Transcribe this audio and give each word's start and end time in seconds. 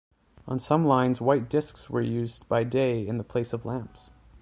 On 0.47 0.57
some 0.57 0.83
lines 0.83 1.21
white 1.21 1.47
discs 1.47 1.87
were 1.87 2.01
used 2.01 2.47
by 2.49 2.63
day 2.63 3.05
in 3.05 3.19
the 3.19 3.23
place 3.23 3.53
of 3.53 3.65
lamps. 3.65 4.09